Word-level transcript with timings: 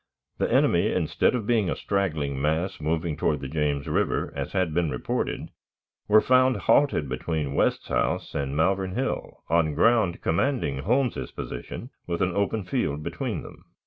The 0.39 0.51
enemy, 0.51 0.91
instead 0.91 1.35
of 1.35 1.45
being 1.45 1.69
a 1.69 1.75
straggling 1.75 2.41
mass 2.41 2.81
moving 2.81 3.15
toward 3.15 3.39
the 3.39 3.47
James 3.47 3.85
River, 3.85 4.33
as 4.35 4.51
had 4.51 4.73
been 4.73 4.89
reported, 4.89 5.51
were 6.07 6.21
found 6.21 6.57
halted 6.57 7.07
between 7.07 7.53
West's 7.53 7.89
house 7.89 8.33
and 8.33 8.57
Malvern 8.57 8.95
Hill 8.95 9.43
on 9.47 9.75
ground 9.75 10.21
commanding 10.21 10.79
Holmes's 10.79 11.29
position, 11.29 11.91
with 12.07 12.23
an 12.23 12.35
open 12.35 12.63
field 12.63 13.03
between 13.03 13.43
them. 13.43 13.63